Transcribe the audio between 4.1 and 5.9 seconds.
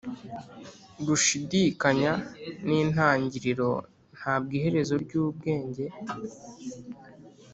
ntabwo iherezo ryubwenge